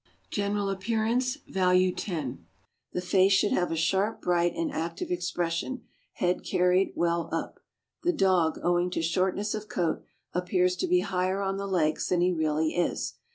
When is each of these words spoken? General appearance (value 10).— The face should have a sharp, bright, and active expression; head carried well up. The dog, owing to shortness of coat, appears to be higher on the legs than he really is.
General 0.31 0.71
appearance 0.71 1.37
(value 1.47 1.93
10).— 1.93 2.43
The 2.91 3.01
face 3.01 3.33
should 3.33 3.51
have 3.51 3.71
a 3.71 3.75
sharp, 3.75 4.19
bright, 4.23 4.51
and 4.55 4.71
active 4.71 5.11
expression; 5.11 5.83
head 6.13 6.43
carried 6.43 6.93
well 6.95 7.29
up. 7.31 7.59
The 8.01 8.11
dog, 8.11 8.57
owing 8.63 8.89
to 8.89 9.03
shortness 9.03 9.53
of 9.53 9.69
coat, 9.69 10.01
appears 10.33 10.75
to 10.77 10.87
be 10.87 11.01
higher 11.01 11.43
on 11.43 11.57
the 11.57 11.67
legs 11.67 12.07
than 12.07 12.21
he 12.21 12.31
really 12.33 12.73
is. 12.73 13.13